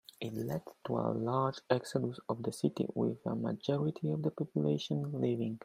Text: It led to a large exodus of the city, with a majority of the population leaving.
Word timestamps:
It 0.19 0.33
led 0.33 0.63
to 0.87 0.97
a 0.97 1.13
large 1.13 1.59
exodus 1.69 2.19
of 2.27 2.41
the 2.41 2.51
city, 2.51 2.87
with 2.95 3.23
a 3.23 3.35
majority 3.35 4.09
of 4.09 4.23
the 4.23 4.31
population 4.31 5.11
leaving. 5.21 5.59